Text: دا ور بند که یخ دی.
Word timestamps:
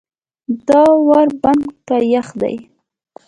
دا 0.67 0.83
ور 1.07 1.27
بند 1.41 1.65
که 1.87 1.95
یخ 2.13 2.27
دی. 2.41 2.55